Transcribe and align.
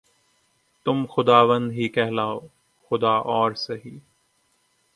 تم 0.85 1.05
خداوند 1.05 1.71
ہی 1.71 1.87
کہلاؤ‘ 1.89 2.39
خدا 2.91 3.13
اور 3.31 3.51
سہی 3.57 3.97